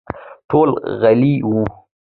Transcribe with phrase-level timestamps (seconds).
[0.49, 0.69] ټول
[1.01, 1.63] غلي وو.